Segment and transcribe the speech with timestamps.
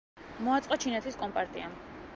[0.47, 1.79] მოაწყო ჩინეთის კომპარტიამ.